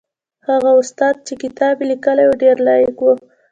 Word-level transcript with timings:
هغه 0.49 0.71
استاد 0.81 1.15
چې 1.27 1.33
کتاب 1.43 1.75
یې 1.81 1.85
لیکلی 1.91 2.25
و 2.27 2.39
ډېر 2.41 2.55
لایق 2.67 2.97
و. 3.01 3.07